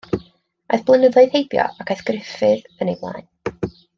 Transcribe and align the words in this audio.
Aeth 0.77 0.85
blynyddoedd 0.87 1.35
heibio, 1.39 1.67
ac 1.85 1.93
aeth 1.95 2.03
Gruffydd 2.09 2.83
yn 2.87 2.93
ei 2.95 2.99
flaen. 3.03 3.31